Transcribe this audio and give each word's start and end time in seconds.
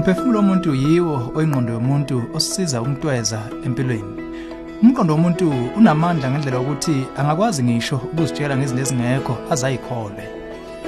Umphefumulo 0.00 0.38
womuntu 0.38 0.74
yiwo 0.74 1.32
oyingqondo 1.36 1.72
yomuntu 1.72 2.16
osisiza 2.36 2.82
ukuntweza 2.82 3.40
empilweni. 3.66 4.12
Umqondo 4.82 5.12
womuntu 5.14 5.46
unamandla 5.78 6.30
ngendlela 6.30 6.56
yokuthi 6.56 6.96
angakwazi 7.18 7.62
ngisho 7.64 7.96
ukuzitshela 7.96 8.56
ngezinto 8.56 8.82
ezingekho 8.82 9.34
azayikhole. 9.52 10.24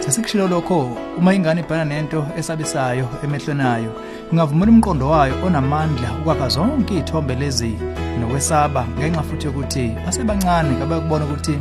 Sesikushilo 0.00 0.48
lokho 0.48 0.96
uma 1.18 1.34
ingane 1.34 1.60
ibhana 1.60 1.84
nento 1.84 2.20
esabisayo 2.38 3.06
emehlweni 3.24 3.62
ayo, 3.74 3.92
ingavumela 4.32 4.72
umqondo 4.72 5.04
wayo 5.12 5.34
onamandla 5.46 6.08
ukwakha 6.20 6.48
zonke 6.48 6.94
izithombe 6.94 7.34
lezi 7.34 7.72
nokwesaba 8.20 8.82
ngenxa 8.96 9.22
futhi 9.28 9.46
yokuthi 9.46 9.84
basebancane 10.06 10.72
kabakubona 10.80 11.24
ukuthi 11.24 11.54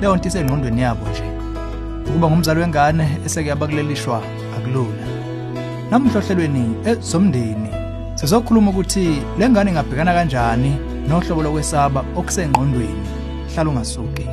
leyo 0.00 0.16
nto 0.16 0.28
isengqondweni 0.28 0.82
yabo 0.82 1.04
nje. 1.10 1.26
Ukuba 2.08 2.26
ngumzali 2.28 2.60
wengane 2.60 3.06
eseke 3.26 3.48
yabakulelishwa 3.48 4.22
akulula. 4.56 5.17
Namuhla 5.90 6.20
ohlelweni 6.20 6.64
ezomndeni 6.90 7.70
sizokhuluma 8.14 8.70
ukuthi 8.70 9.22
lengane 9.38 9.70
ingabhekana 9.70 10.12
kanjani 10.16 10.72
nohlobo 11.08 11.42
lokwesaba 11.42 12.00
okusengqondweni. 12.18 13.08
Hlala 13.50 13.70
ungasuki. 13.70 14.26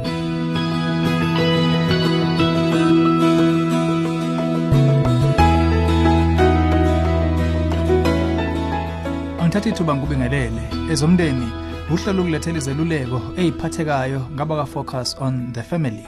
Angithatha 9.39 9.69
ithuba 9.69 9.95
ngikubingelele 9.95 10.63
ezomndeni 10.91 11.47
uhlelo 11.93 12.21
ukulethela 12.21 12.57
izeluleko 12.57 13.21
eziphathekayo 13.39 14.21
ngaba 14.33 14.55
ka 14.59 14.65
focus 14.65 15.15
on 15.21 15.53
the 15.53 15.63
family. 15.63 16.07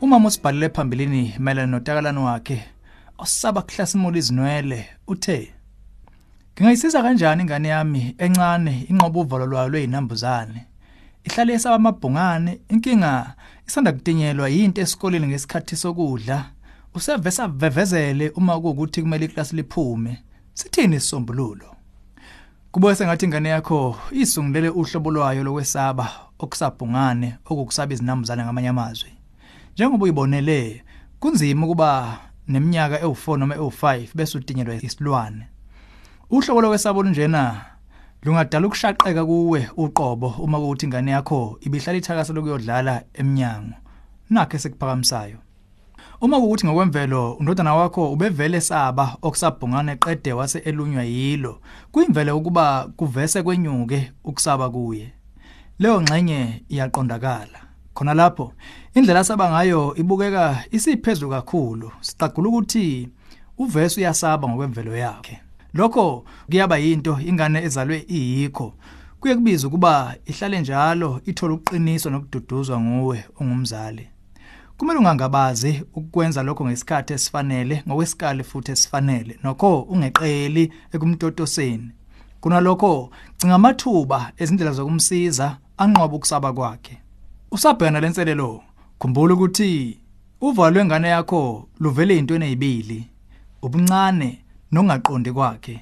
Umama 0.00 0.28
usibhalele 0.28 0.68
phambilini 0.68 1.34
mayelana 1.38 1.72
notakalano 1.72 2.24
wakhe 2.24 2.79
osaba 3.22 3.62
kuhlasimula 3.62 4.18
izinwele 4.18 4.86
uthe 5.06 5.52
Ngingayisiza 6.54 7.02
kanjani 7.02 7.42
ingane 7.42 7.68
yami 7.68 8.14
encane 8.18 8.86
inqobo 8.90 9.20
uvalo 9.20 9.46
lwayo 9.46 9.68
lwezinambuzane 9.68 10.66
ihlale 11.24 11.52
esaba 11.52 11.74
amabhungane 11.74 12.60
inkinga 12.68 13.34
isanda 13.66 13.92
kutinyelwa 13.92 14.48
yinto 14.48 14.80
esikoleni 14.80 15.26
ngesikhathi 15.26 15.76
sokudla. 15.76 16.50
Usevesa 16.94 17.48
vevezele 17.48 18.30
uma 18.30 18.60
kuukuthi 18.60 19.02
kumele 19.02 19.24
iklasi 19.24 19.56
liphume. 19.56 20.22
Sithini 20.54 20.96
isombululo 20.96 21.76
Kubuye 22.72 22.94
sengathi 22.94 23.24
ingane 23.24 23.48
yakho 23.48 23.96
isungulele 24.10 24.68
uhlobo 24.68 25.10
lwayo 25.10 25.44
lokwesaba 25.44 26.10
okusabhungane 26.38 27.38
okukusaba 27.44 27.94
izinambuzane 27.94 28.44
ngamanye 28.44 28.68
amazwi. 28.68 29.10
Njengoba 29.74 30.04
uyibonele 30.04 30.84
kunzima 31.20 31.66
ukuba 31.66 32.18
neminyaka 32.48 32.96
ewu4 32.98 33.38
noma 33.38 33.54
ewu5 33.54 34.08
bese 34.14 34.38
utinyelwa 34.38 34.74
isilwane. 34.74 35.48
Uhlobo 36.30 36.60
lokwesaba 36.60 37.02
njena 37.02 37.64
lungadala 38.22 38.66
ukushaqeka 38.66 39.24
kuwe 39.26 39.70
uqobo 39.76 40.28
uma 40.28 40.60
kuthi 40.60 40.86
ingane 40.86 41.10
yakho 41.10 41.58
ibihlala 41.60 41.98
ithakasa 41.98 42.32
lokuyodlala 42.32 43.02
eminyango 43.14 43.74
nakhe 44.30 44.58
sekuphakamisayo. 44.58 45.38
Uma 46.20 46.40
kuukuthi 46.40 46.66
ngokwemvelo 46.66 47.32
undodana 47.32 47.74
wakho 47.74 48.12
ubevele 48.12 48.60
saba 48.60 49.16
okusabhungane 49.22 49.96
qede 49.96 50.32
wase 50.32 50.58
elunywa 50.58 51.02
yilo 51.02 51.60
kuyimvele 51.92 52.32
ukuba 52.32 52.88
kuvese 52.96 53.42
kwenyuke 53.42 54.12
ukusaba 54.24 54.70
kuye. 54.70 55.12
Leyo 55.78 56.02
ngxenye 56.02 56.64
iyaqondakala. 56.68 57.69
Khona 57.94 58.14
lapho 58.14 58.52
indlela 58.94 59.20
asaba 59.20 59.50
ngayo 59.50 59.94
ibukeka 59.96 60.64
isiphezulu 60.70 61.30
kakhulu. 61.30 61.90
Sicagula 62.00 62.48
ukuthi 62.48 63.08
uvese 63.58 64.00
uyasaba 64.00 64.48
ngokwemvelo 64.48 64.96
yakhe. 64.96 65.40
Lokho 65.74 66.24
kuyaba 66.46 66.76
yinto 66.78 67.18
ingane 67.20 67.62
ezalwe 67.62 68.04
iyikho. 68.08 68.72
Kuye 69.20 69.34
kubiza 69.34 69.68
ukuba 69.68 70.14
ihlale 70.26 70.60
njalo 70.60 71.20
ithola 71.26 71.54
uqiniso 71.54 72.10
nokududuzwa 72.10 72.80
nguwe 72.80 73.24
ungumzali 73.40 74.08
kumele 74.80 74.98
ungangabazi 74.98 75.84
ukwenza 75.94 76.42
lokho 76.42 76.64
ngesikhathi 76.64 77.12
esifanele 77.12 77.82
ngokwesikali 77.88 78.44
futhi 78.44 78.72
esifanele. 78.72 79.38
Nokho 79.42 79.80
ungeqeli 79.80 80.72
ekumtotoseni. 80.92 81.90
Kunalokho 82.40 83.10
cinga 83.36 83.54
amathuba 83.54 84.32
ezindlela 84.36 84.72
zokumsiza 84.72 85.56
anqoba 85.78 86.16
ukusaba 86.16 86.52
kwakhe. 86.52 86.99
Usabhekana 87.50 88.00
lenselelo 88.00 88.62
khumbula 88.98 89.34
ukuthi 89.34 89.98
uvalo 90.40 90.70
lwengane 90.74 91.08
yakho 91.08 91.68
luvele 91.80 92.18
into 92.18 92.34
ezibili 92.34 93.08
ubuncane 93.62 94.44
nongaqondi 94.72 95.32
kwakhe. 95.32 95.80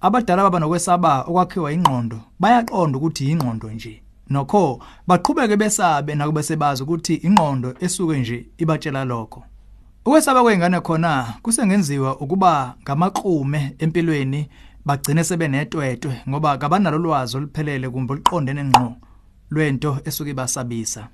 Abadala 0.00 0.42
baba 0.42 0.58
nokwesaba 0.60 1.22
okwakhiwa 1.28 1.72
ingqondo 1.72 2.18
bayaqonda 2.40 2.98
ukuthi 2.98 3.30
ingqondo 3.30 3.70
nje. 3.70 4.02
Nokho 4.30 4.80
baqhubeke 5.06 5.56
besabe 5.56 6.14
nakube 6.14 6.42
sebazi 6.42 6.82
ukuthi 6.82 7.14
ingqondo 7.14 7.74
esuke 7.80 8.18
nje 8.18 8.46
ibatshela 8.58 9.04
lokho. 9.04 9.42
Ukwesaba 10.04 10.42
kwengane 10.42 10.80
khona 10.80 11.34
kusengenziwa 11.42 12.20
ukuba 12.20 12.74
ngamakrume 12.82 13.74
empilweni 13.78 14.48
bagcine 14.84 15.24
sebenetwetwe 15.24 16.22
ngoba 16.28 16.58
kabanalo 16.58 16.98
lwazi 16.98 17.36
oluphelele 17.36 17.90
kumbe 17.90 18.12
oluqondene 18.12 18.64
ngqo. 18.64 19.07
Lwento 19.50 19.98
esuke 20.04 20.30
ibasabisa. 20.30 21.08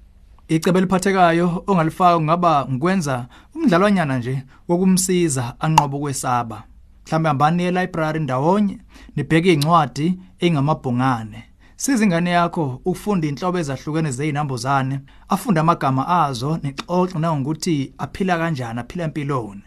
Icebe 0.49 0.81
liphathekayo 0.81 1.65
ongalifaka 1.67 2.17
kungaba 2.17 2.67
ngikwenza 2.71 3.27
umdlalwanyana 3.55 4.19
nje 4.19 4.43
wokumsiza 4.69 5.55
anqobo 5.61 5.99
kwesaba 5.99 6.63
mhlawumbe 7.07 7.29
hambani 7.29 7.63
e-library 7.65 8.21
ndawonye 8.21 8.79
nibheke 9.17 9.53
incwadi 9.53 10.19
engamabhungane 10.39 11.45
siza 11.77 12.05
ingane 12.05 12.31
yakho 12.31 12.81
ukufunda 12.85 13.29
inhlobo 13.29 13.59
ezahlukene 13.59 14.11
zezinambuzane 14.11 15.01
afunda 15.29 15.61
amagama 15.61 16.09
azo 16.09 16.59
nexoxo 16.63 17.19
nangokuthi 17.19 17.93
aphila 17.99 18.39
kanjani 18.39 18.81
aphila 18.81 19.05
empilweni. 19.05 19.63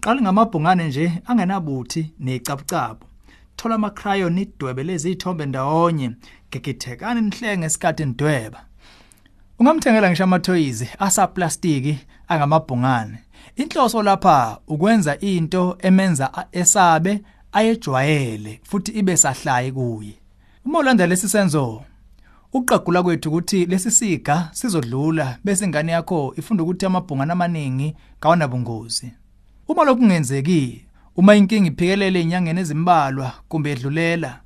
Qala 0.00 0.22
ngamabhungane 0.22 0.88
nje 0.88 1.22
angenabuthi 1.26 2.12
necabucabu. 2.20 3.04
Thola 3.56 3.74
ama 3.74 3.90
crayon 3.90 4.38
idwebe 4.38 4.82
lezi 4.82 5.10
ithombe 5.12 5.46
ndawonye 5.46 6.10
gegethekani 6.58 7.20
nihlenge 7.20 7.58
ngesikhathi 7.58 8.04
nidweba 8.04 8.66
ungamthengela 9.58 10.10
ngisho 10.10 10.24
ama 10.24 10.38
toys 10.38 10.84
asa 10.98 11.26
plastiki 11.26 11.98
angamabhungane. 12.28 13.18
Inhloso 13.56 14.02
lapha 14.02 14.58
ukwenza 14.68 15.18
into 15.20 15.76
emenza 15.80 16.46
esabe 16.52 17.22
ayejwayele 17.52 18.60
futhi 18.62 18.92
ibe 18.92 19.16
sahlayi 19.16 19.72
kuye. 19.72 20.14
Uma 20.64 20.78
ulandela 20.78 21.06
lesi 21.06 21.28
senzo 21.28 21.82
uqagula 22.52 23.02
kwethu 23.02 23.28
ukuthi 23.28 23.66
lesi 23.66 23.90
siga 23.90 24.50
sizodlula 24.52 25.38
bese 25.44 25.64
ingane 25.64 25.92
yakho 25.92 26.34
ifunda 26.36 26.62
ukuthi 26.62 26.86
amabhungane 26.86 27.32
amaningi 27.32 27.96
kawanabungozi. 28.20 29.12
Uma 29.68 29.84
lokhu 29.84 29.98
kungenzeki 30.00 30.84
uma 31.16 31.34
inkingi 31.34 31.68
iphikelele 31.68 32.20
inyangeni 32.20 32.60
ezimbalwa 32.60 33.32
kumbe 33.48 33.72
edlulela 33.72 34.40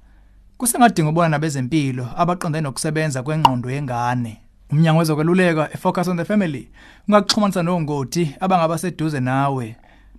kusengadinga 0.60 1.10
ubona 1.10 1.28
nabezempilo 1.28 2.09
abaqondene 2.16 2.62
nokusebenza 2.62 3.22
kwengqondo 3.22 3.71
yengane. 3.71 4.41
Umnyango 4.71 4.98
wezokweluleka 4.98 5.72
efocus 5.75 6.09
on 6.09 6.16
the 6.16 6.25
family 6.25 6.69
ungakuxhumanisa 7.09 7.62
nongoti 7.62 8.34
abangaba 8.41 8.78
seduze 8.78 9.20
nawe. 9.20 9.76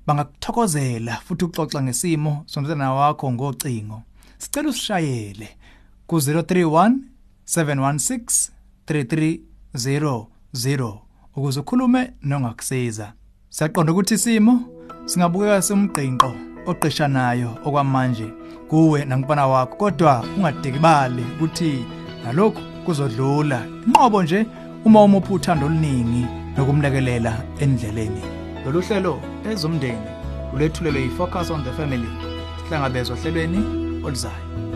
Bangakuthokozela 0.07 1.21
futhi 1.25 1.45
uxoxa 1.45 1.81
ngesimo 1.81 2.43
somntana 2.45 2.93
wakho 2.93 3.31
ngocingo. 3.31 4.01
Sicela 4.37 4.69
usishayele 4.69 5.49
ku 6.07 6.15
031 6.15 6.93
716 7.45 8.49
3300 8.87 10.97
ukuze 11.35 11.59
ukhulume 11.59 12.13
nongakusiza. 12.23 13.13
Siyaqonda 13.49 13.91
ukuthi 13.91 14.13
isimo 14.13 14.59
singabukeka 15.05 15.61
semgqinqo 15.61 16.50
oqeshanayo 16.65 17.49
okwamanje 17.65 18.27
kuwe 18.69 19.05
nangibana 19.05 19.47
wakho 19.47 19.75
kodwa 19.75 20.25
ungadikibali 20.37 21.25
ukuthi 21.35 21.85
nalokho 22.23 22.61
kuzodlula. 22.85 23.65
Inqobo 23.87 24.23
nje 24.23 24.45
uma 24.85 25.03
umupha 25.03 25.33
uthando 25.33 25.65
oluningi 25.65 26.25
nokumlekelela 26.57 27.33
endleleni. 27.59 28.21
Lolu 28.65 28.81
hlelo 28.81 29.19
ezomndeni 29.51 30.09
ulethulelwe 30.53 31.01
yifocus 31.01 31.51
on 31.51 31.63
the 31.63 31.71
family 31.71 32.09
sihlangabezwa 32.63 33.17
ohlelweni 33.17 33.59
oluzayo 34.05 34.70